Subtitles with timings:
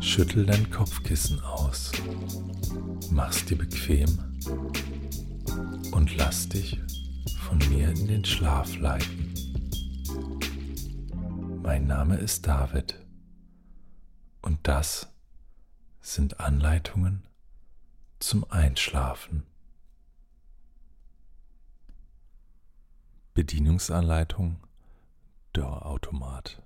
[0.00, 1.92] Schüttel dein Kopfkissen aus,
[3.10, 4.08] mach's dir bequem
[5.92, 6.80] und lass dich
[7.46, 9.17] von mir in den Schlaf leiten.
[11.68, 12.98] Mein Name ist David
[14.40, 15.12] und das
[16.00, 17.28] sind Anleitungen
[18.20, 19.46] zum Einschlafen.
[23.34, 24.66] Bedienungsanleitung
[25.52, 26.62] Dörrautomat.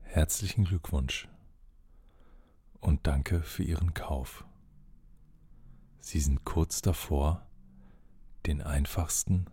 [0.00, 1.28] Herzlichen Glückwunsch
[2.80, 4.44] und danke für Ihren Kauf.
[6.00, 7.46] Sie sind kurz davor,
[8.46, 9.46] den einfachsten,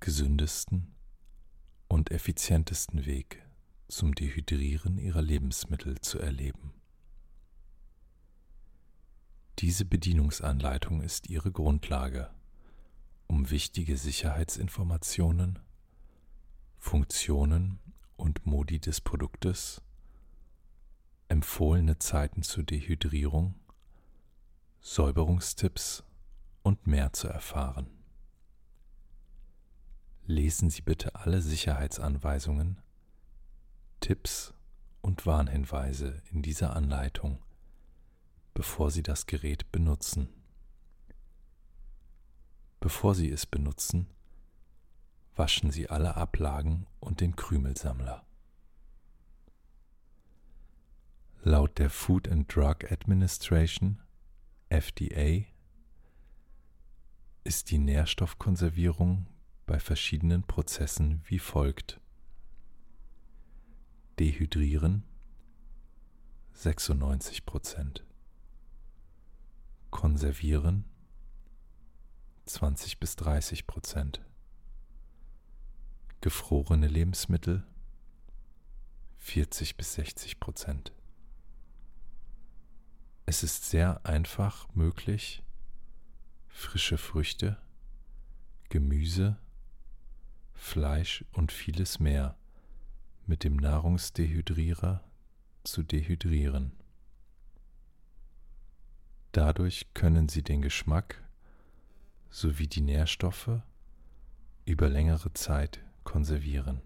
[0.00, 0.93] gesündesten
[1.88, 3.42] und effizientesten Weg
[3.88, 6.72] zum Dehydrieren ihrer Lebensmittel zu erleben.
[9.60, 12.30] Diese Bedienungsanleitung ist Ihre Grundlage,
[13.28, 15.60] um wichtige Sicherheitsinformationen,
[16.76, 17.78] Funktionen
[18.16, 19.80] und Modi des Produktes,
[21.28, 23.54] empfohlene Zeiten zur Dehydrierung,
[24.80, 26.04] Säuberungstipps
[26.62, 27.93] und mehr zu erfahren.
[30.26, 32.80] Lesen Sie bitte alle Sicherheitsanweisungen,
[34.00, 34.54] Tipps
[35.02, 37.42] und Warnhinweise in dieser Anleitung,
[38.54, 40.30] bevor Sie das Gerät benutzen.
[42.80, 44.06] Bevor Sie es benutzen,
[45.36, 48.24] waschen Sie alle Ablagen und den Krümelsammler.
[51.42, 54.00] Laut der Food and Drug Administration
[54.70, 55.44] FDA
[57.44, 59.26] ist die Nährstoffkonservierung
[59.66, 62.00] bei verschiedenen Prozessen wie folgt.
[64.18, 65.04] Dehydrieren
[66.54, 68.02] 96%
[69.90, 70.84] Konservieren
[72.46, 74.20] 20 bis 30%
[76.20, 77.64] Gefrorene Lebensmittel
[79.18, 80.92] 40 bis 60%
[83.26, 85.42] Es ist sehr einfach möglich,
[86.48, 87.56] frische Früchte,
[88.68, 89.38] Gemüse,
[90.54, 92.36] Fleisch und vieles mehr
[93.26, 95.04] mit dem Nahrungsdehydrierer
[95.64, 96.72] zu dehydrieren.
[99.32, 101.22] Dadurch können Sie den Geschmack
[102.30, 103.60] sowie die Nährstoffe
[104.64, 106.82] über längere Zeit konservieren.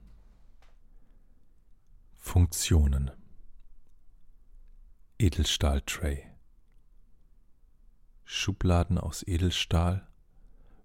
[2.17, 3.11] Funktionen
[5.19, 6.25] Edelstahl-Tray
[8.25, 10.07] Schubladen aus Edelstahl,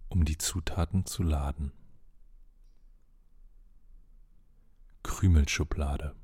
[0.08, 1.74] um die Zutaten zu laden.
[5.04, 6.16] Krümelschublade.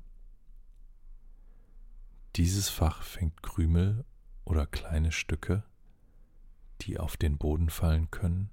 [2.36, 4.04] Dieses Fach fängt Krümel
[4.44, 5.64] oder kleine Stücke,
[6.80, 8.50] die auf den Boden fallen können,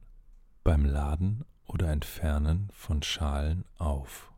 [0.63, 4.31] beim Laden oder Entfernen von Schalen auf.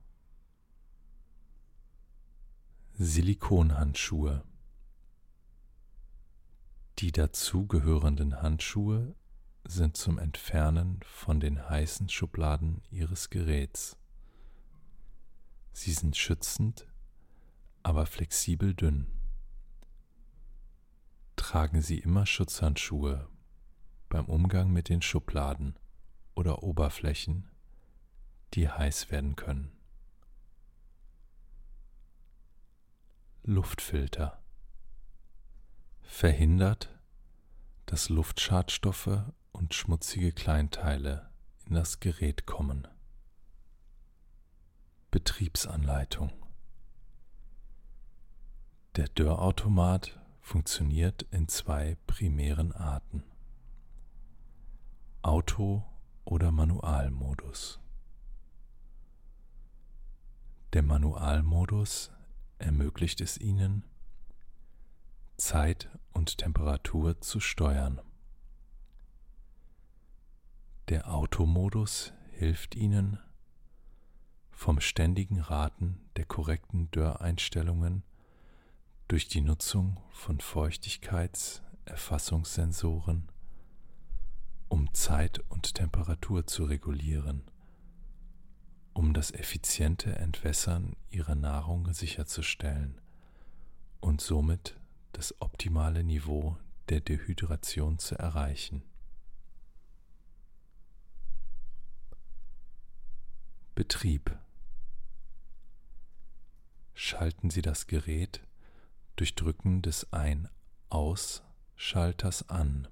[2.94, 4.44] Silikonhandschuhe.
[7.00, 9.16] Die dazugehörenden Handschuhe
[9.66, 13.95] sind zum Entfernen von den heißen Schubladen Ihres Geräts.
[15.81, 16.85] Sie sind schützend,
[17.84, 19.07] aber flexibel dünn.
[21.38, 23.29] Tragen Sie immer Schutzhandschuhe
[24.09, 25.79] beim Umgang mit den Schubladen
[26.35, 27.50] oder Oberflächen,
[28.56, 29.72] die heiß werden können.
[33.44, 34.44] Luftfilter
[36.01, 37.00] verhindert,
[37.85, 39.23] dass Luftschadstoffe
[39.53, 41.29] und schmutzige Kleinteile
[41.68, 42.85] in das Gerät kommen.
[45.11, 46.31] Betriebsanleitung
[48.95, 53.23] Der Dörrautomat funktioniert in zwei primären Arten.
[55.23, 55.83] Auto-
[56.25, 57.79] oder Manualmodus.
[60.73, 62.12] Der Manualmodus
[62.59, 63.85] ermöglicht es Ihnen,
[65.38, 68.00] Zeit und Temperatur zu steuern.
[70.89, 73.17] Der Automodus hilft Ihnen,
[74.59, 78.03] vom ständigen Raten der korrekten Dörreinstellungen
[79.07, 83.29] durch die Nutzung von Feuchtigkeitserfassungssensoren,
[84.67, 87.44] um Zeit und Temperatur zu regulieren,
[88.91, 93.00] um das effiziente Entwässern ihrer Nahrung sicherzustellen
[94.01, 94.75] und somit
[95.13, 96.57] das optimale Niveau
[96.89, 98.83] der Dehydration zu erreichen.
[103.73, 104.38] Betrieb
[107.00, 108.42] schalten Sie das Gerät
[109.16, 112.90] durch Drücken des Ein-Aus-Schalters an.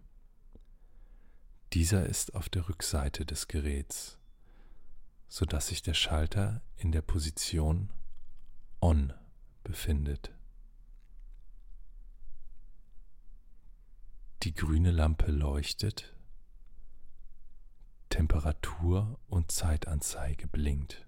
[1.74, 4.18] Dieser ist auf der Rückseite des Geräts,
[5.28, 7.92] sodass sich der Schalter in der Position
[8.80, 9.12] On
[9.66, 10.32] befindet.
[14.44, 16.16] Die grüne Lampe leuchtet,
[18.08, 21.07] Temperatur und Zeitanzeige blinkt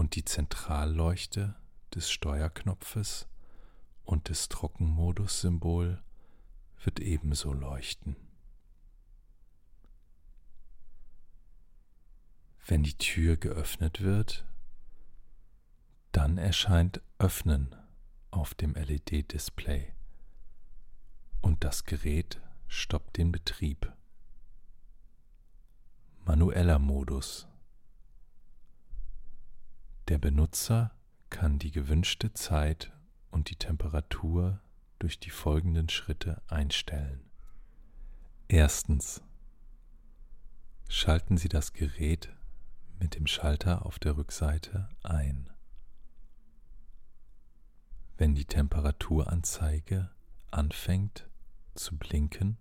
[0.00, 1.54] und die Zentralleuchte
[1.94, 3.28] des Steuerknopfes
[4.06, 6.02] und des Trockenmodus-Symbol
[6.82, 8.16] wird ebenso leuchten.
[12.66, 14.46] Wenn die Tür geöffnet wird,
[16.12, 17.76] dann erscheint Öffnen
[18.30, 19.92] auf dem LED-Display
[21.42, 23.92] und das Gerät stoppt den Betrieb.
[26.24, 27.49] Manueller Modus.
[30.10, 30.90] Der Benutzer
[31.28, 32.92] kann die gewünschte Zeit
[33.30, 34.60] und die Temperatur
[34.98, 37.30] durch die folgenden Schritte einstellen.
[38.48, 39.22] Erstens.
[40.88, 42.34] Schalten Sie das Gerät
[42.98, 45.48] mit dem Schalter auf der Rückseite ein.
[48.18, 50.10] Wenn die Temperaturanzeige
[50.50, 51.28] anfängt
[51.76, 52.58] zu blinken,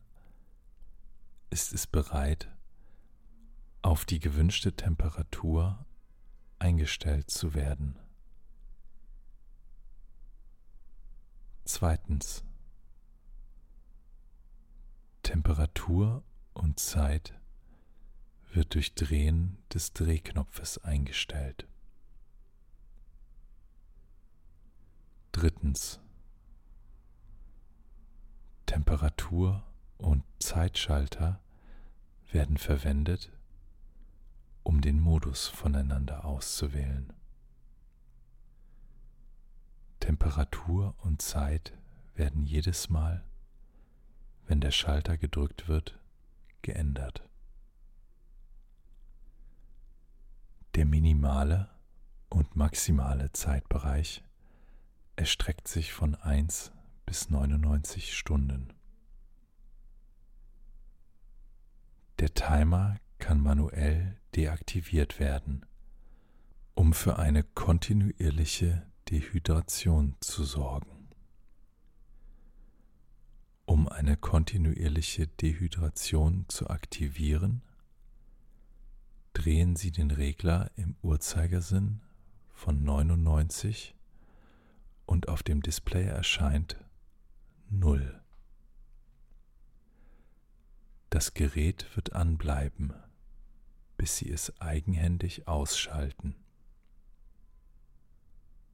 [1.49, 2.47] ist es bereit,
[3.81, 5.83] auf die gewünschte Temperatur
[6.59, 7.97] eingestellt zu werden.
[11.65, 12.43] Zweitens.
[15.23, 16.23] Temperatur
[16.53, 17.33] und Zeit
[18.51, 21.67] wird durch Drehen des Drehknopfes eingestellt.
[25.31, 25.99] Drittens.
[28.65, 29.63] Temperatur
[29.97, 31.39] und Zeitschalter
[32.31, 33.31] werden verwendet,
[34.69, 37.11] um den Modus voneinander auszuwählen.
[39.99, 41.75] Temperatur und Zeit
[42.13, 43.25] werden jedes Mal,
[44.45, 45.97] wenn der Schalter gedrückt wird,
[46.61, 47.27] geändert.
[50.75, 51.71] Der minimale
[52.29, 54.23] und maximale Zeitbereich
[55.15, 56.71] erstreckt sich von 1
[57.07, 58.71] bis 99 Stunden.
[62.19, 65.65] Der Timer kann manuell deaktiviert werden,
[66.73, 71.09] um für eine kontinuierliche Dehydration zu sorgen.
[73.65, 77.61] Um eine kontinuierliche Dehydration zu aktivieren,
[79.33, 82.01] drehen Sie den Regler im Uhrzeigersinn
[82.51, 83.95] von 99
[85.05, 86.77] und auf dem Display erscheint
[87.69, 88.19] 0.
[91.09, 92.93] Das Gerät wird anbleiben,
[93.99, 96.33] bis Sie es eigenhändig ausschalten.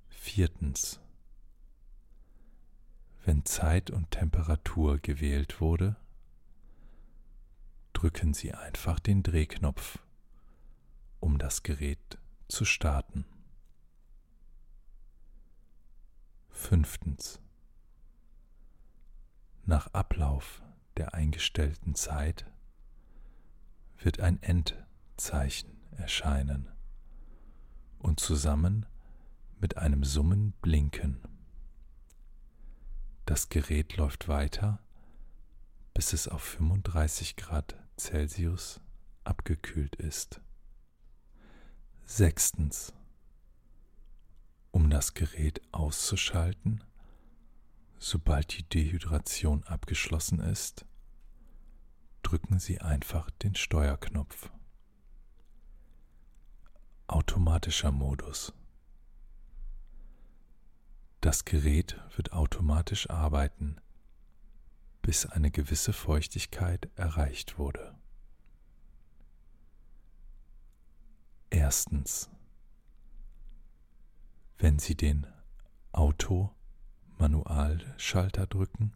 [0.07, 0.99] Viertens.
[3.23, 5.95] Wenn Zeit und Temperatur gewählt wurde,
[7.93, 9.97] drücken Sie einfach den Drehknopf,
[11.19, 13.25] um das Gerät zu starten.
[16.51, 17.41] Fünftens.
[19.63, 20.61] Nach Ablauf
[20.97, 22.45] der eingestellten Zeit
[23.97, 24.39] wird ein
[25.15, 26.67] Endzeichen erscheinen
[27.99, 28.85] und zusammen
[29.61, 31.21] mit einem Summen blinken.
[33.25, 34.83] Das Gerät läuft weiter,
[35.93, 38.81] bis es auf 35 Grad Celsius
[39.23, 40.41] abgekühlt ist.
[42.03, 42.93] Sechstens.
[44.71, 46.83] Um das Gerät auszuschalten,
[47.99, 50.85] sobald die Dehydration abgeschlossen ist,
[52.21, 54.51] drücken Sie einfach den Steuerknopf.
[57.07, 58.51] Automatischer Modus.
[61.21, 63.75] Das Gerät wird automatisch arbeiten,
[65.03, 67.93] bis eine gewisse Feuchtigkeit erreicht wurde.
[71.51, 72.31] Erstens.
[74.57, 75.27] Wenn Sie den
[75.91, 78.93] Auto-Manualschalter drücken,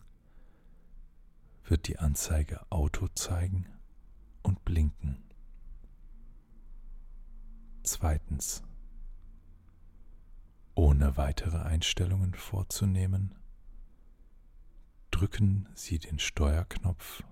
[1.64, 3.68] wird die Anzeige Auto zeigen
[4.42, 5.29] und blinken.
[7.92, 8.62] Zweitens.
[10.76, 13.34] Ohne weitere Einstellungen vorzunehmen,
[15.10, 17.24] drücken Sie den Steuerknopf.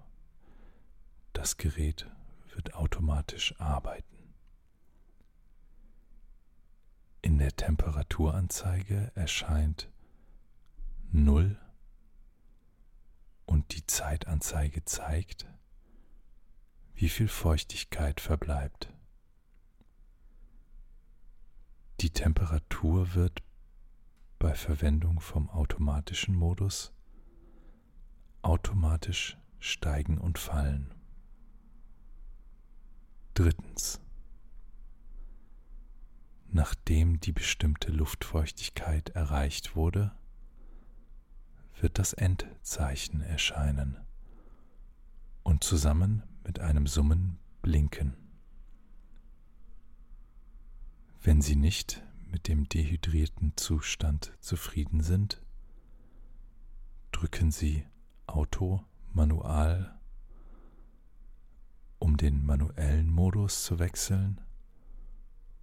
[1.33, 2.09] Das Gerät
[2.55, 4.33] wird automatisch arbeiten.
[7.21, 9.91] In der Temperaturanzeige erscheint
[11.11, 11.55] 0
[13.45, 15.45] und die Zeitanzeige zeigt,
[16.95, 18.91] wie viel Feuchtigkeit verbleibt.
[21.99, 23.41] Die Temperatur wird
[24.37, 26.93] bei Verwendung vom automatischen Modus
[28.43, 30.93] automatisch steigen und fallen.
[33.33, 33.99] Drittens.
[36.49, 40.15] Nachdem die bestimmte Luftfeuchtigkeit erreicht wurde,
[41.81, 43.97] wird das Endzeichen erscheinen
[45.41, 48.26] und zusammen mit einem Summen blinken.
[51.21, 55.41] Wenn Sie nicht mit dem dehydrierten Zustand zufrieden sind,
[57.11, 57.85] drücken Sie
[58.27, 58.83] Auto,
[59.13, 59.99] Manual,
[61.99, 64.41] um den manuellen Modus zu wechseln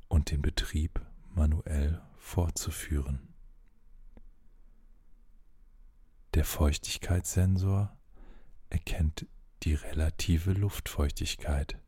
[0.09, 1.01] und den Betrieb
[1.35, 3.35] manuell fortzuführen.
[6.35, 7.97] Der Feuchtigkeitssensor
[8.71, 9.27] erkennt
[9.63, 11.79] die relative Luftfeuchtigkeit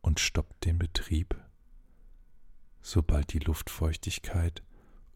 [0.00, 1.41] und stoppt den Betrieb,
[2.82, 4.62] sobald die Luftfeuchtigkeit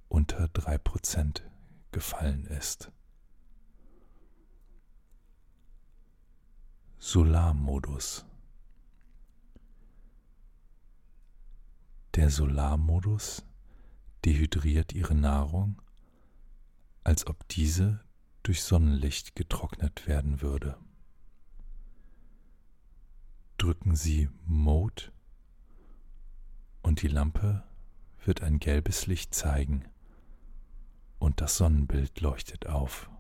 [0.09, 1.43] unter 3%
[1.91, 2.93] gefallen ist.
[6.99, 8.25] Solarmodus
[12.15, 13.45] Der Solarmodus
[14.25, 15.83] dehydriert ihre Nahrung,
[17.05, 18.01] als ob diese
[18.43, 20.79] durch Sonnenlicht getrocknet werden würde.
[23.59, 25.13] Drücken Sie Mode
[26.87, 27.62] und die Lampe
[28.25, 29.85] wird ein gelbes Licht zeigen
[31.19, 33.11] und das Sonnenbild leuchtet auf.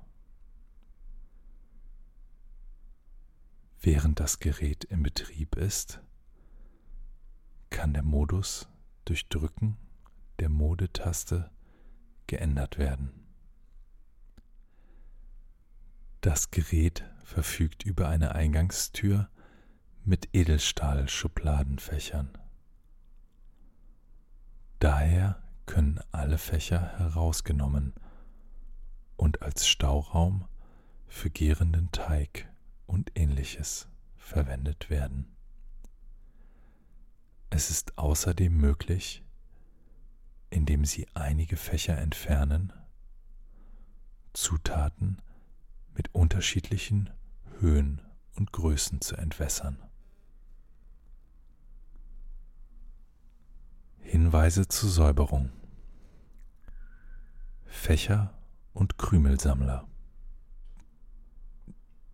[3.80, 6.00] Während das Gerät im Betrieb ist,
[7.68, 8.68] kann der Modus
[9.04, 9.76] durch Drücken
[10.38, 11.50] der Modetaste
[12.28, 13.26] geändert werden.
[16.20, 19.28] Das Gerät verfügt über eine Eingangstür
[20.04, 22.45] mit Edelstahl-Schubladenfächern.
[24.78, 27.94] Daher können alle Fächer herausgenommen
[29.16, 30.44] und als Stauraum
[31.06, 32.48] für gärenden Teig
[32.86, 35.34] und ähnliches verwendet werden.
[37.48, 39.24] Es ist außerdem möglich,
[40.50, 42.72] indem Sie einige Fächer entfernen,
[44.34, 45.22] Zutaten
[45.94, 47.10] mit unterschiedlichen
[47.60, 48.02] Höhen
[48.34, 49.85] und Größen zu entwässern.
[54.08, 55.50] Hinweise zur Säuberung
[57.64, 58.32] Fächer
[58.72, 59.84] und Krümelsammler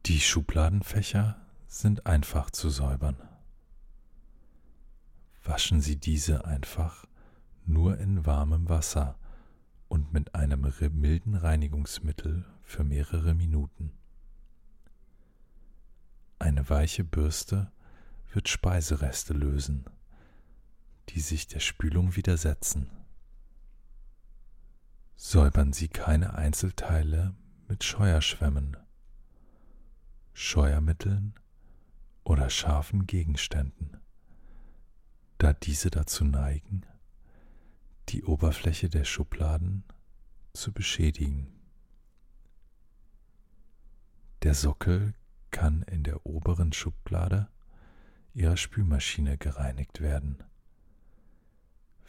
[0.06, 1.36] Die Schubladenfächer
[1.68, 3.16] sind einfach zu säubern.
[5.44, 7.04] Waschen Sie diese einfach
[7.66, 9.18] nur in warmem Wasser
[9.88, 13.92] und mit einem milden Reinigungsmittel für mehrere Minuten.
[16.38, 17.70] Eine weiche Bürste
[18.32, 19.84] wird Speisereste lösen,
[21.08, 22.90] die sich der Spülung widersetzen.
[25.16, 27.34] Säubern Sie keine Einzelteile
[27.68, 28.76] mit Scheuerschwämmen,
[30.32, 31.34] Scheuermitteln
[32.24, 33.98] oder scharfen Gegenständen,
[35.38, 36.86] da diese dazu neigen,
[38.08, 39.84] die Oberfläche der Schubladen
[40.52, 41.48] zu beschädigen.
[44.42, 45.14] Der Sockel
[45.50, 47.48] kann in der oberen Schublade
[48.34, 50.42] Ihrer Spülmaschine gereinigt werden,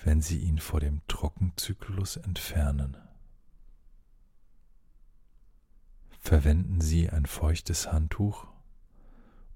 [0.03, 2.97] wenn Sie ihn vor dem Trockenzyklus entfernen.
[6.19, 8.47] Verwenden Sie ein feuchtes Handtuch,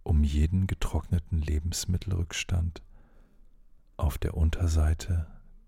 [0.04, 2.82] um jeden getrockneten Lebensmittelrückstand
[3.98, 5.28] auf der Unterseite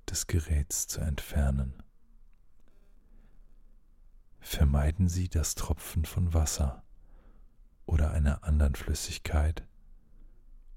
[0.09, 1.83] des Geräts zu entfernen.
[4.39, 6.83] Vermeiden Sie das Tropfen von Wasser
[7.85, 9.65] oder einer anderen Flüssigkeit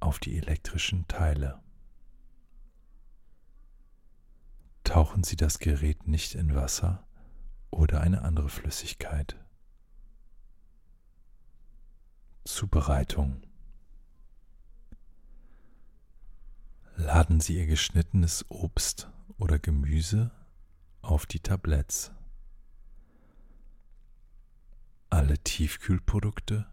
[0.01, 1.61] auf die elektrischen Teile.
[4.93, 7.03] Tauchen Sie das Gerät nicht in Wasser
[7.71, 9.43] oder eine andere Flüssigkeit.
[12.45, 13.43] Zubereitung
[16.97, 19.09] Laden Sie Ihr geschnittenes Obst
[19.39, 20.31] oder Gemüse
[21.01, 22.13] auf die Tabletts.
[25.09, 26.67] Alle Tiefkühlprodukte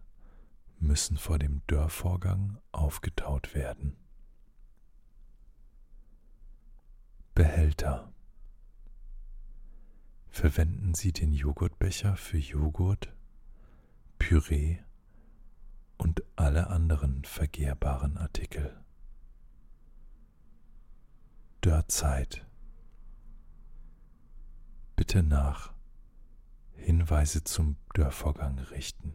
[0.77, 3.95] müssen vor dem Dörrvorgang aufgetaut werden.
[7.39, 8.11] Behälter.
[10.27, 13.13] Verwenden Sie den Joghurtbecher für Joghurt,
[14.17, 14.79] Püree
[15.97, 18.77] und alle anderen vergehrbaren Artikel.
[21.61, 22.45] Dörrzeit
[24.97, 25.71] bitte nach
[26.73, 29.13] Hinweise zum Dörrvorgang richten.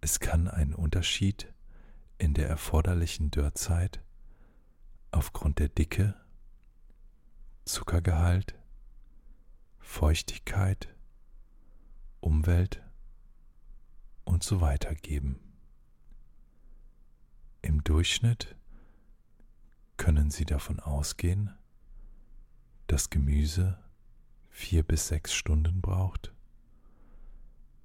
[0.00, 1.52] Es kann einen Unterschied
[2.16, 4.02] in der erforderlichen Dörrzeit
[5.12, 6.14] aufgrund der Dicke,
[7.64, 8.58] Zuckergehalt,
[9.78, 10.88] Feuchtigkeit,
[12.20, 12.82] Umwelt
[14.24, 15.38] und so weiter geben.
[17.60, 18.56] Im Durchschnitt
[19.96, 21.54] können Sie davon ausgehen,
[22.88, 23.78] dass Gemüse
[24.50, 26.32] vier bis sechs Stunden braucht.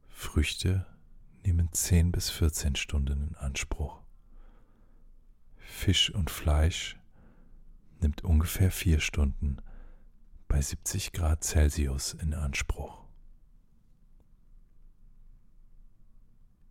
[0.09, 0.85] Früchte
[1.43, 4.01] nehmen zehn bis vierzehn Stunden in Anspruch.
[5.57, 6.96] Fisch und Fleisch
[8.01, 9.57] nimmt ungefähr vier Stunden
[10.47, 13.03] bei 70 Grad Celsius in Anspruch.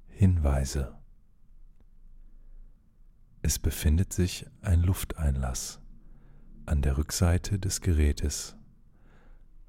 [0.08, 0.96] Hinweise
[3.42, 5.80] Es befindet sich ein Lufteinlass
[6.64, 8.56] an der Rückseite des Gerätes,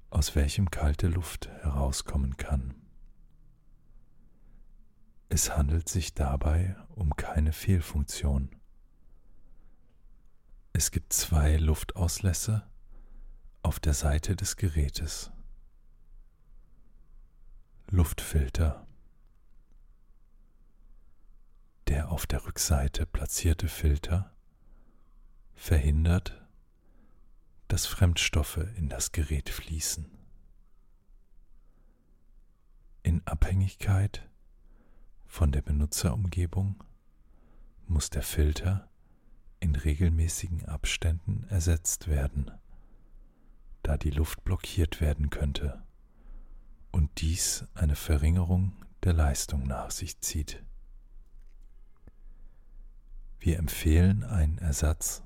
[0.10, 2.74] aus welchem kalte Luft herauskommen kann.
[5.30, 8.50] Es handelt sich dabei um keine Fehlfunktion.
[10.78, 12.62] Es gibt zwei Luftauslässe
[13.64, 15.32] auf der Seite des Gerätes.
[17.90, 18.86] Luftfilter.
[21.88, 24.32] Der auf der Rückseite platzierte Filter
[25.56, 26.46] verhindert,
[27.70, 30.16] dass Fremdstoffe in das Gerät fließen.
[33.02, 34.30] In Abhängigkeit
[35.26, 36.84] von der Benutzerumgebung
[37.88, 38.88] muss der Filter
[39.60, 42.52] in regelmäßigen Abständen ersetzt werden,
[43.84, 45.84] da die Luft blockiert werden könnte
[46.92, 48.74] und dies eine Verringerung
[49.04, 50.64] der Leistung nach sich zieht.
[53.40, 55.24] Wir empfehlen einen Ersatz,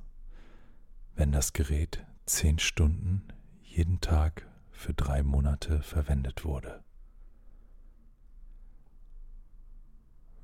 [1.15, 3.23] wenn das Gerät zehn Stunden
[3.63, 6.83] jeden Tag für drei Monate verwendet wurde.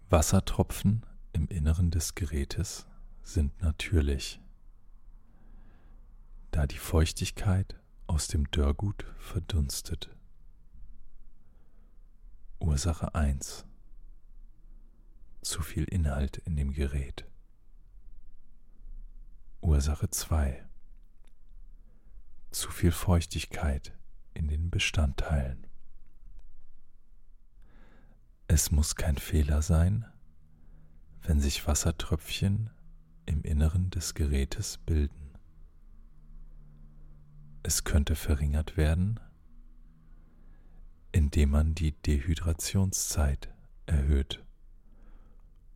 [0.09, 2.86] Wassertropfen im Inneren des Gerätes
[3.27, 4.39] sind natürlich,
[6.51, 10.09] da die Feuchtigkeit aus dem Dörrgut verdunstet.
[12.59, 13.65] Ursache 1.
[15.41, 17.25] Zu viel Inhalt in dem Gerät.
[19.59, 20.65] Ursache 2
[22.51, 23.93] zu viel Feuchtigkeit
[24.33, 25.67] in den Bestandteilen.
[28.47, 30.05] Es muss kein Fehler sein,
[31.21, 32.71] wenn sich Wassertröpfchen
[33.27, 35.37] im Inneren des Gerätes bilden.
[37.61, 39.19] Es könnte verringert werden,
[41.11, 43.53] indem man die Dehydrationszeit
[43.85, 44.43] erhöht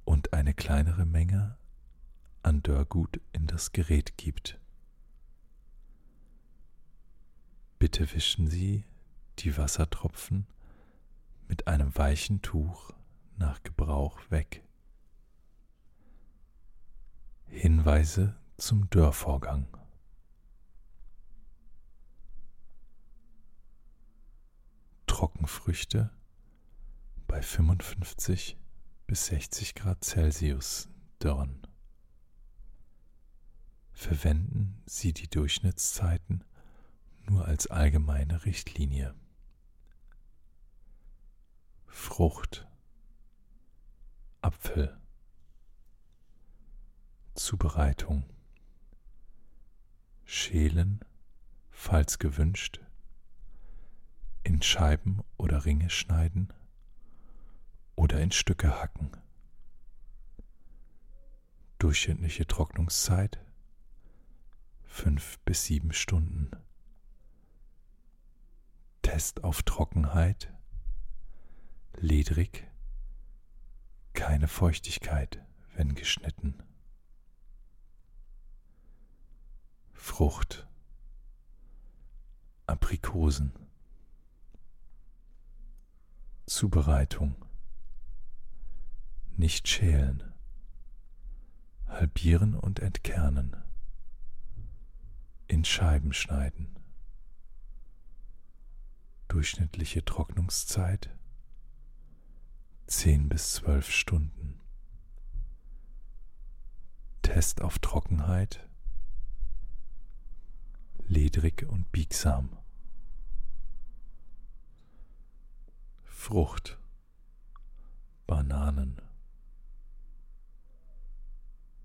[0.06, 1.58] und eine kleinere Menge
[2.42, 4.60] an Dörrgut in das Gerät gibt.
[7.78, 8.86] Bitte wischen Sie
[9.40, 10.48] die Wassertropfen
[11.48, 12.92] mit einem weichen Tuch
[13.38, 14.64] nach Gebrauch weg.
[17.52, 19.68] Hinweise zum Dörrvorgang.
[25.06, 26.10] Trockenfrüchte
[27.28, 28.58] bei 55
[29.06, 30.88] bis 60 Grad Celsius
[31.20, 31.68] dörren.
[33.92, 36.46] Verwenden Sie die Durchschnittszeiten
[37.30, 39.14] nur als allgemeine Richtlinie.
[41.86, 42.66] Frucht,
[44.42, 44.98] Apfel,
[47.34, 48.26] Zubereitung,
[50.26, 51.04] Schälen,
[51.70, 52.82] falls gewünscht,
[54.44, 56.54] in Scheiben oder Ringe schneiden
[57.96, 59.12] oder in Stücke hacken.
[61.80, 63.40] Durchschnittliche Trocknungszeit
[64.92, 66.52] fünf bis sieben Stunden.
[69.02, 70.54] Test auf Trockenheit,
[71.96, 72.68] ledrig,
[74.14, 75.44] keine Feuchtigkeit,
[75.76, 76.62] wenn geschnitten.
[80.04, 80.68] Frucht,
[82.66, 83.54] Aprikosen.
[86.48, 87.36] Zubereitung.
[89.38, 90.34] Nicht schälen.
[91.88, 93.56] Halbieren und entkernen.
[95.48, 96.76] In Scheiben schneiden
[99.28, 101.16] durchschnittliche Trocknungszeit
[102.88, 104.60] 10 bis 12 Stunden.
[107.22, 108.68] Test auf Trockenheit
[111.12, 112.58] ledrig und biegsam.
[116.06, 116.80] Frucht.
[118.26, 119.02] Bananen.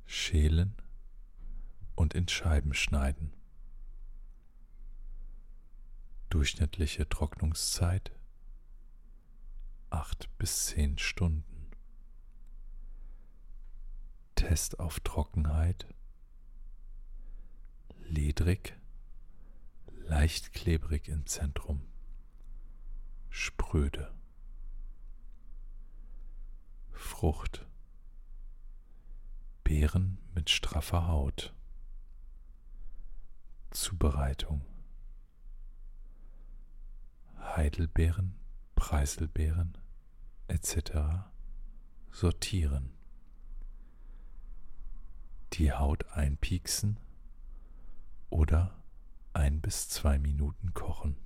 [0.05, 0.77] Schälen
[1.97, 3.33] und in Scheiben schneiden.
[6.31, 8.12] Durchschnittliche Trocknungszeit?
[9.91, 11.73] 8 bis 10 Stunden.
[14.37, 15.89] Test auf Trockenheit?
[18.05, 18.79] Ledrig,
[20.07, 21.83] leicht klebrig im Zentrum.
[23.29, 24.14] spröde.
[26.92, 27.66] Frucht.
[29.62, 31.53] Beeren mit straffer Haut.
[33.71, 34.64] Zubereitung.
[37.38, 38.35] Heidelbeeren,
[38.75, 39.77] Preiselbeeren
[40.49, 41.27] etc.
[42.11, 42.92] sortieren.
[45.53, 46.99] Die Haut einpieksen
[48.31, 48.83] oder
[49.37, 51.16] ein bis zwei Minuten kochen.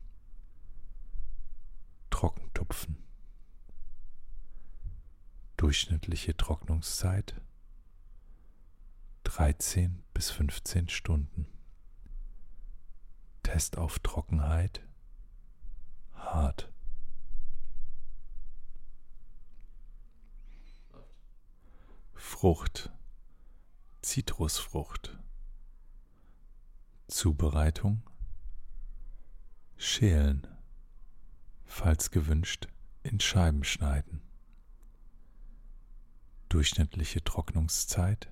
[2.11, 2.97] Trockentupfen.
[5.57, 7.41] Durchschnittliche Trocknungszeit
[9.23, 11.47] 13 bis 15 Stunden.
[13.45, 14.83] Test auf Trockenheit
[16.15, 16.73] hart.
[22.15, 22.91] Frucht,
[24.03, 25.17] Zitrusfrucht.
[27.11, 28.03] Zubereitung
[29.77, 30.47] Schälen,
[31.65, 32.69] falls gewünscht,
[33.03, 34.23] in Scheiben schneiden.
[36.49, 38.31] Durchschnittliche Trocknungszeit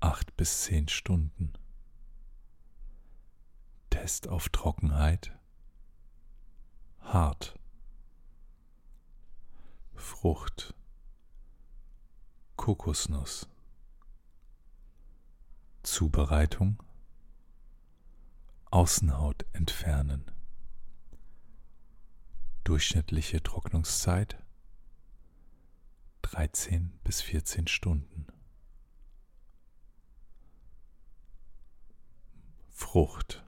[0.00, 1.52] 8 bis 10 Stunden.
[3.90, 5.32] Test auf Trockenheit
[7.02, 7.56] hart.
[9.94, 10.74] Frucht
[12.56, 13.48] Kokosnuss
[15.84, 16.82] Zubereitung
[18.72, 20.30] Außenhaut entfernen.
[22.64, 24.42] Durchschnittliche Trocknungszeit
[26.22, 28.28] 13 bis 14 Stunden.
[32.70, 33.44] Frucht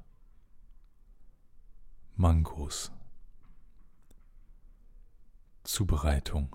[2.16, 2.92] Mangos
[5.62, 6.54] Zubereitung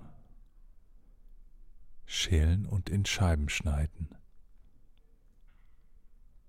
[2.05, 4.15] Schälen und in Scheiben schneiden.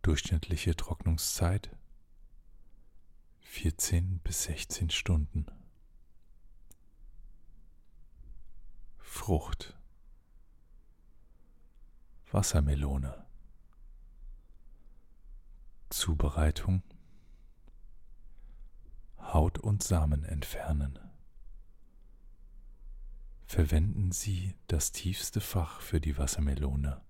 [0.02, 1.74] Durchschnittliche Trocknungszeit
[3.52, 5.44] 14 bis 16 Stunden.
[8.96, 9.76] Frucht.
[12.30, 13.26] Wassermelone.
[15.90, 16.84] Zubereitung.
[19.18, 20.98] Haut und Samen entfernen.
[23.46, 27.02] Verwenden Sie das tiefste Fach für die Wassermelone.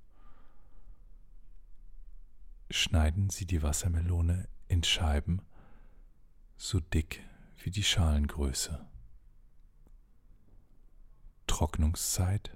[2.70, 5.42] Schneiden Sie die Wassermelone in Scheiben
[6.62, 7.24] so dick
[7.62, 8.86] wie die Schalengröße.
[11.46, 12.54] Trocknungszeit?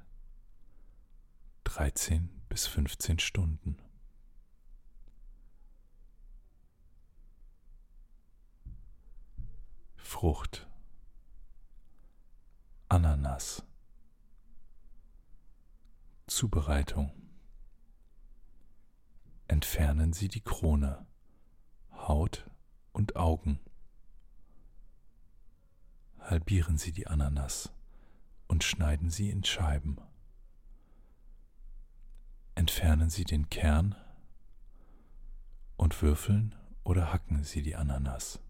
[1.64, 3.78] 13 bis 15 Stunden.
[9.96, 10.68] Frucht.
[12.90, 13.64] Ananas.
[16.26, 17.10] Zubereitung.
[19.48, 21.06] Entfernen Sie die Krone,
[21.90, 22.50] Haut
[22.92, 23.60] und Augen
[26.24, 27.70] halbieren Sie die Ananas
[28.48, 29.98] und schneiden sie in Scheiben.
[32.54, 33.94] Entfernen Sie den Kern
[35.76, 38.40] und würfeln oder hacken Sie die Ananas.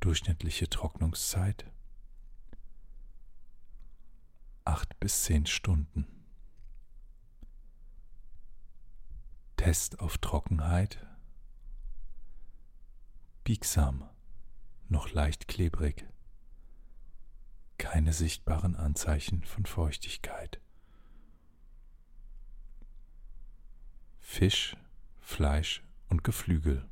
[0.00, 1.70] Durchschnittliche Trocknungszeit
[4.64, 6.06] 8 bis 10 Stunden.
[9.56, 11.06] Test auf Trockenheit.
[13.44, 14.08] Biegsam
[14.88, 16.06] noch leicht klebrig.
[17.78, 20.60] Keine sichtbaren Anzeichen von Feuchtigkeit.
[24.20, 24.76] Fisch,
[25.20, 26.88] Fleisch und Geflügel.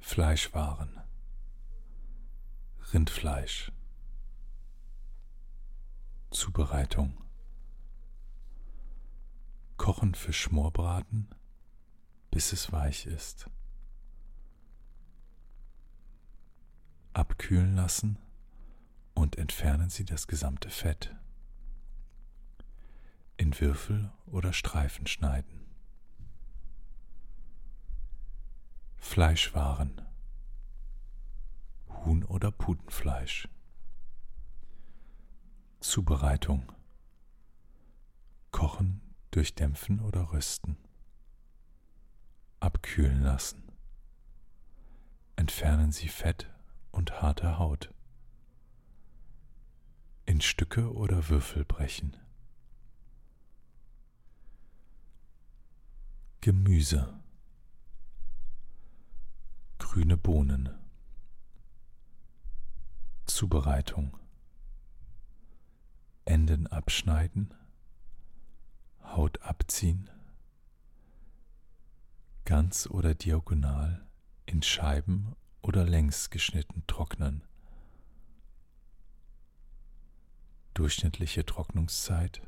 [0.00, 1.00] Fleischwaren.
[2.92, 3.72] Rindfleisch.
[6.30, 7.25] Zubereitung.
[9.76, 11.28] Kochen für Schmorbraten,
[12.30, 13.48] bis es weich ist.
[17.12, 18.18] Abkühlen lassen
[19.14, 21.14] und entfernen Sie das gesamte Fett.
[23.36, 25.66] In Würfel oder Streifen schneiden.
[28.96, 30.02] Fleischwaren.
[31.88, 33.48] Huhn- oder Putenfleisch.
[35.80, 36.72] Zubereitung.
[38.50, 39.05] Kochen
[39.36, 40.78] durchdämpfen oder rösten.
[42.58, 43.70] Abkühlen lassen.
[45.36, 46.50] Entfernen Sie Fett
[46.90, 47.92] und harte Haut.
[50.24, 52.16] In Stücke oder Würfel brechen.
[56.40, 57.20] Gemüse.
[59.76, 60.70] Grüne Bohnen.
[63.26, 64.16] Zubereitung.
[66.24, 67.52] Enden abschneiden
[69.16, 70.10] Haut abziehen,
[72.44, 74.06] ganz oder diagonal
[74.44, 77.42] in Scheiben oder längs geschnitten trocknen.
[80.74, 82.42] Durchschnittliche Trocknungszeit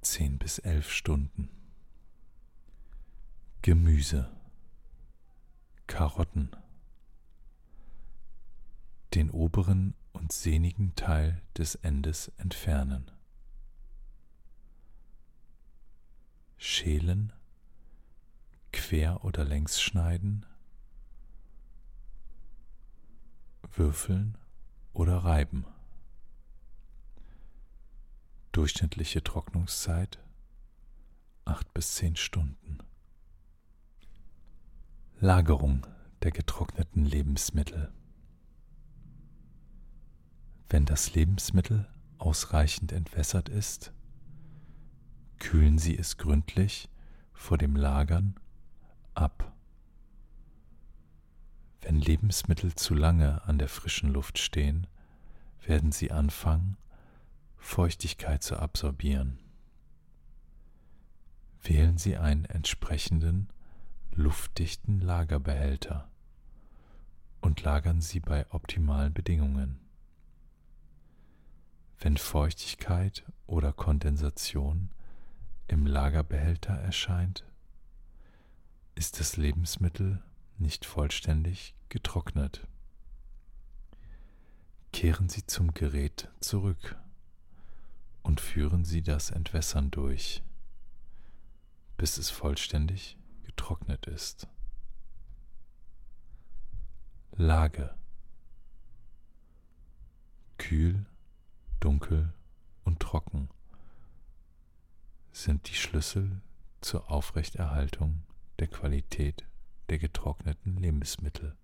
[0.00, 1.50] 10 bis 11 Stunden.
[3.60, 4.34] Gemüse,
[5.86, 6.56] Karotten,
[9.12, 13.10] den oberen und sehnigen Teil des Endes entfernen.
[16.64, 17.32] Schälen,
[18.72, 20.46] quer oder längs schneiden,
[23.72, 24.38] würfeln
[24.92, 25.64] oder reiben.
[28.52, 30.20] Durchschnittliche Trocknungszeit
[31.46, 32.78] 8 bis 10 Stunden.
[35.18, 35.84] Lagerung
[36.22, 37.92] der getrockneten Lebensmittel.
[40.68, 43.92] Wenn das Lebensmittel ausreichend entwässert ist,
[45.42, 46.88] kühlen Sie es gründlich
[47.32, 48.36] vor dem Lagern
[49.12, 49.52] ab.
[51.80, 54.86] Wenn Lebensmittel zu lange an der frischen Luft stehen,
[55.66, 56.76] werden sie anfangen,
[57.56, 59.40] Feuchtigkeit zu absorbieren.
[61.60, 63.48] Wählen Sie einen entsprechenden
[64.12, 66.08] luftdichten Lagerbehälter
[67.40, 69.80] und lagern Sie bei optimalen Bedingungen.
[71.98, 74.90] Wenn Feuchtigkeit oder Kondensation
[75.68, 77.44] im Lagerbehälter erscheint,
[78.94, 80.22] ist das Lebensmittel
[80.58, 82.66] nicht vollständig getrocknet.
[84.92, 86.96] Kehren Sie zum Gerät zurück
[88.22, 90.42] und führen Sie das Entwässern durch,
[91.96, 94.46] bis es vollständig getrocknet ist.
[97.32, 97.94] Lage
[100.58, 101.06] Kühl,
[101.80, 102.32] dunkel
[102.84, 103.48] und trocken
[105.32, 106.40] sind die Schlüssel
[106.80, 108.22] zur Aufrechterhaltung
[108.58, 109.46] der Qualität
[109.88, 111.56] der getrockneten Lebensmittel.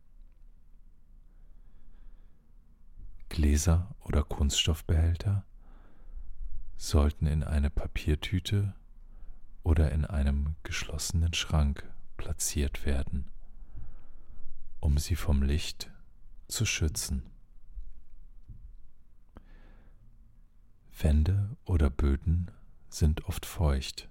[3.29, 5.45] Gläser oder Kunststoffbehälter
[6.77, 8.75] sollten in eine Papiertüte
[9.63, 13.31] oder in einem geschlossenen Schrank platziert werden,
[14.81, 15.91] um sie vom Licht
[16.47, 17.23] zu schützen.
[21.01, 22.51] Wände oder Böden
[22.89, 24.09] sind oft feucht.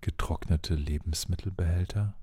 [0.00, 2.14] Getrocknete Lebensmittelbehälter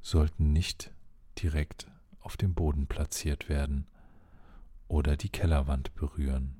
[0.00, 0.92] sollten nicht
[1.38, 1.88] direkt
[2.20, 3.86] auf dem Boden platziert werden
[4.88, 6.56] oder die Kellerwand berühren.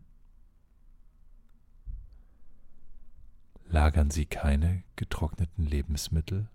[3.69, 6.49] Lagern Sie keine getrockneten Lebensmittel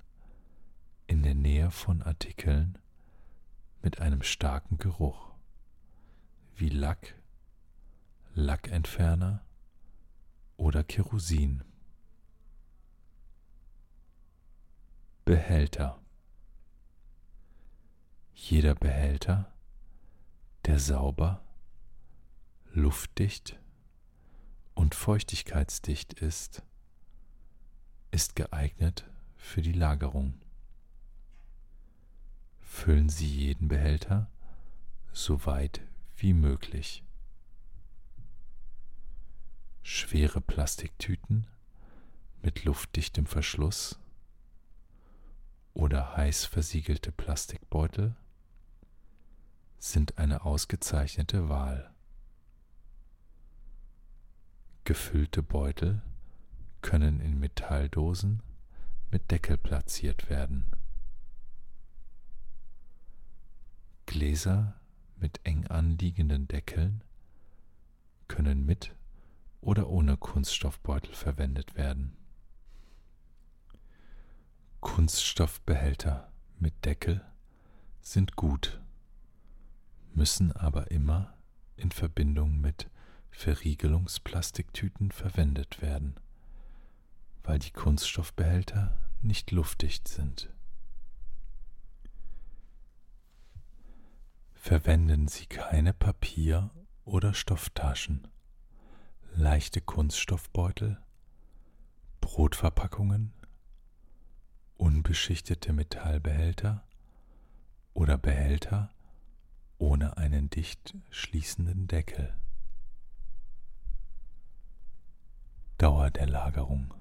[1.08, 2.78] in der Nähe von Artikeln
[3.82, 5.32] mit einem starken Geruch
[6.56, 7.16] wie Lack,
[8.34, 9.44] Lackentferner
[10.62, 11.64] oder Kerosin.
[15.26, 16.00] Behälter.
[18.36, 19.52] Jeder Behälter,
[20.68, 21.44] der sauber,
[22.74, 23.60] luftdicht
[24.76, 26.62] und feuchtigkeitsdicht ist,
[28.12, 30.40] ist geeignet für die Lagerung.
[32.60, 34.30] Füllen Sie jeden Behälter
[35.12, 35.82] so weit
[36.18, 37.04] wie möglich.
[39.84, 41.48] Schwere Plastiktüten
[42.42, 44.00] mit luftdichtem Verschluss
[45.74, 48.16] oder heiß versiegelte Plastikbeutel
[49.80, 51.92] sind eine ausgezeichnete Wahl.
[54.84, 56.02] Gefüllte Beutel
[56.82, 58.44] können in Metalldosen
[59.10, 60.72] mit Deckel platziert werden.
[64.06, 64.80] Gläser
[65.18, 67.04] mit eng anliegenden Deckeln
[68.28, 68.96] können mit
[69.62, 72.18] oder ohne Kunststoffbeutel verwendet werden.
[74.80, 77.24] Kunststoffbehälter mit Deckel
[78.02, 78.82] sind gut,
[80.14, 81.38] müssen aber immer
[81.78, 82.90] in Verbindung mit
[83.30, 86.20] Verriegelungsplastiktüten verwendet werden
[87.44, 90.50] weil die Kunststoffbehälter nicht luftdicht sind.
[94.54, 96.70] Verwenden Sie keine Papier-
[97.04, 98.28] oder Stofftaschen,
[99.34, 101.02] leichte Kunststoffbeutel,
[102.20, 103.34] Brotverpackungen,
[104.78, 106.84] unbeschichtete Metallbehälter
[107.94, 108.94] oder Behälter
[109.78, 112.34] ohne einen dicht schließenden Deckel.
[115.78, 116.94] Dauer der Lagerung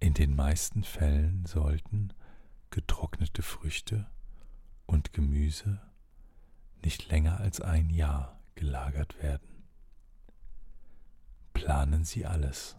[0.00, 2.12] in den meisten Fällen sollten
[2.70, 4.06] getrocknete Früchte
[4.86, 5.80] und Gemüse
[6.82, 9.53] nicht länger als ein Jahr gelagert werden.
[11.64, 12.76] Planen Sie alles.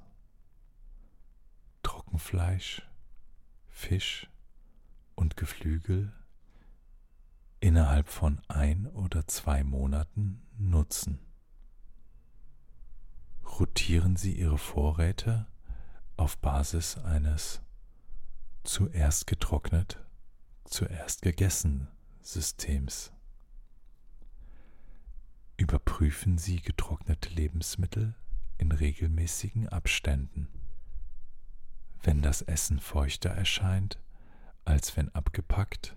[1.82, 2.88] Trockenfleisch,
[3.68, 4.30] Fisch
[5.16, 6.14] und Geflügel
[7.60, 11.18] innerhalb von ein oder zwei Monaten nutzen.
[13.58, 15.48] Rotieren Sie Ihre Vorräte
[16.16, 17.64] auf Basis eines
[18.64, 20.00] zuerst getrocknet,
[20.64, 21.88] zuerst gegessen
[22.22, 23.12] Systems.
[25.58, 28.14] Überprüfen Sie getrocknete Lebensmittel
[28.58, 30.48] in regelmäßigen Abständen.
[32.02, 34.00] Wenn das Essen feuchter erscheint,
[34.64, 35.96] als wenn abgepackt,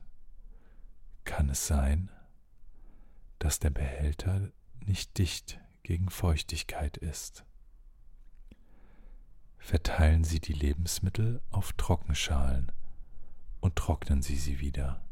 [1.25, 2.11] kann es sein,
[3.39, 7.45] dass der Behälter nicht dicht gegen Feuchtigkeit ist.
[9.59, 12.73] Verteilen Sie die Lebensmittel auf Trockenschalen
[13.61, 15.05] und trocknen Sie sie wieder.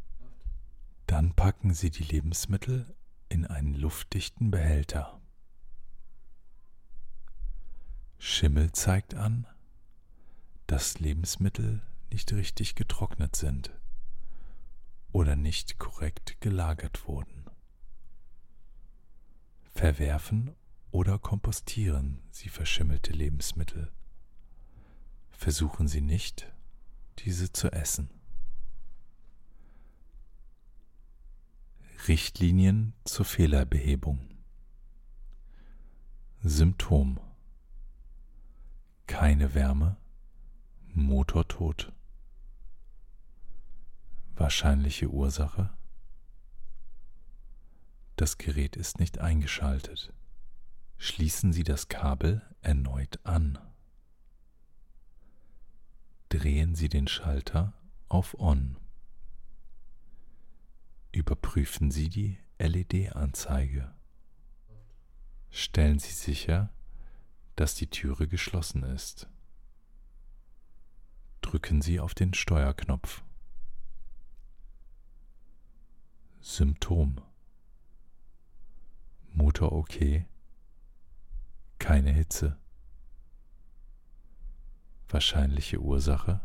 [1.07, 2.95] Dann packen Sie die Lebensmittel
[3.29, 5.15] in einen luftdichten Behälter.
[8.18, 9.46] Schimmel zeigt an,
[10.66, 13.70] dass Lebensmittel nicht richtig getrocknet sind
[15.12, 17.44] oder nicht korrekt gelagert wurden.
[19.74, 20.55] Verwerfen
[20.90, 23.92] oder kompostieren Sie verschimmelte Lebensmittel.
[25.31, 26.50] Versuchen Sie nicht,
[27.18, 28.11] diese zu essen.
[32.09, 34.20] Richtlinien zur Fehlerbehebung.
[36.42, 37.20] Symptom.
[39.07, 39.97] Keine Wärme,
[40.92, 41.92] Motor tot.
[44.35, 45.71] Wahrscheinliche Ursache.
[48.16, 50.12] Das Gerät ist nicht eingeschaltet.
[50.99, 53.59] Schließen Sie das Kabel erneut an.
[56.29, 57.75] Drehen Sie den Schalter
[58.09, 58.77] auf On.
[61.12, 63.95] Überprüfen Sie die LED-Anzeige.
[65.51, 66.71] Stellen Sie sicher,
[67.57, 69.29] dass die Türe geschlossen ist.
[71.40, 73.23] Drücken Sie auf den Steuerknopf.
[76.40, 77.21] Symptom
[79.33, 80.27] Motor okay,
[81.79, 82.57] keine Hitze.
[85.09, 86.40] Wahrscheinliche Ursache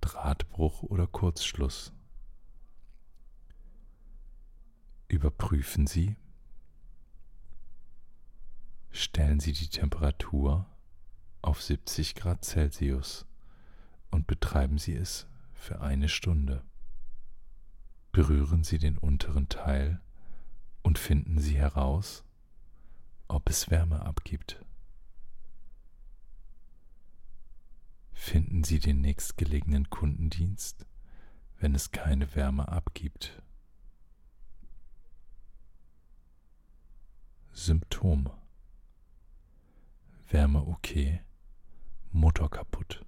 [0.00, 1.92] Drahtbruch oder Kurzschluss.
[5.08, 6.16] Überprüfen Sie.
[8.90, 10.66] Stellen Sie die Temperatur
[11.42, 13.26] auf 70 Grad Celsius
[14.10, 16.62] und betreiben Sie es für eine Stunde.
[18.12, 20.00] Berühren Sie den unteren Teil
[20.82, 22.24] und finden Sie heraus,
[23.28, 24.64] ob es Wärme abgibt.
[28.12, 30.86] Finden Sie den nächstgelegenen Kundendienst,
[31.58, 33.42] wenn es keine Wärme abgibt.
[37.52, 38.30] Symptom
[40.30, 41.22] Wärme okay,
[42.12, 43.04] Motor kaputt.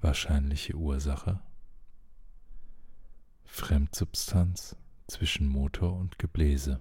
[0.00, 1.40] Wahrscheinliche Ursache
[3.44, 4.76] Fremdsubstanz
[5.06, 6.80] zwischen Motor und Gebläse.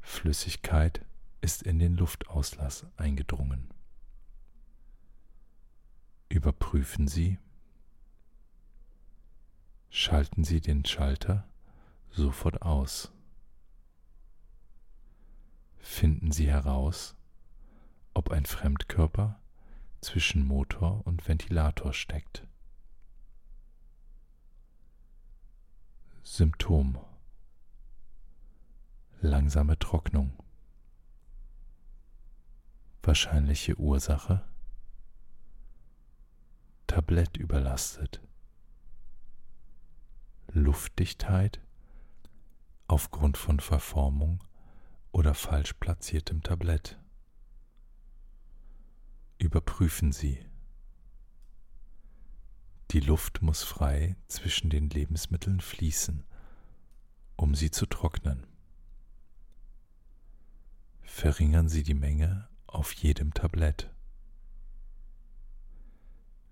[0.00, 1.04] Flüssigkeit
[1.42, 3.68] ist in den Luftauslass eingedrungen.
[6.30, 7.38] Überprüfen Sie.
[9.90, 11.46] Schalten Sie den Schalter
[12.10, 13.12] sofort aus.
[15.80, 17.16] Finden Sie heraus,
[18.14, 19.40] ob ein Fremdkörper
[20.00, 22.46] zwischen Motor und Ventilator steckt.
[26.22, 26.98] Symptom.
[29.20, 30.32] Langsame Trocknung.
[33.02, 34.42] Wahrscheinliche Ursache.
[36.86, 38.20] Tablett überlastet.
[40.52, 41.60] Luftdichtheit
[42.86, 44.42] aufgrund von Verformung
[45.12, 46.98] oder falsch platziertem Tablett.
[49.38, 50.44] Überprüfen Sie.
[52.90, 56.24] Die Luft muss frei zwischen den Lebensmitteln fließen,
[57.36, 58.46] um sie zu trocknen.
[61.02, 63.90] Verringern Sie die Menge auf jedem Tablett.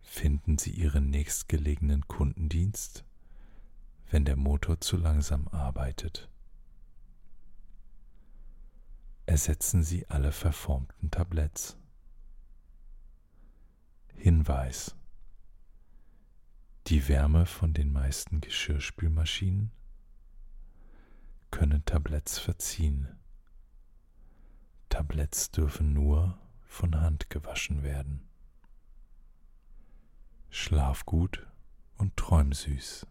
[0.01, 3.05] Finden Sie Ihren nächstgelegenen Kundendienst
[4.11, 6.29] wenn der Motor zu langsam arbeitet.
[9.29, 11.77] Ersetzen Sie alle verformten Tabletts.
[14.15, 14.97] Hinweis.
[16.87, 19.71] Die Wärme von den meisten Geschirrspülmaschinen
[21.51, 23.19] können Tabletts verziehen.
[24.89, 28.27] Tabletts dürfen nur von Hand gewaschen werden.
[30.49, 31.47] Schlaf gut
[31.99, 33.07] und träum süß.